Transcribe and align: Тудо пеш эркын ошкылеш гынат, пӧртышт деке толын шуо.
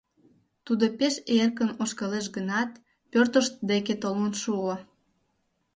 Тудо 0.65 0.85
пеш 0.97 1.15
эркын 1.39 1.69
ошкылеш 1.81 2.25
гынат, 2.35 2.71
пӧртышт 3.11 3.53
деке 3.69 3.93
толын 4.03 4.31
шуо. 4.41 4.75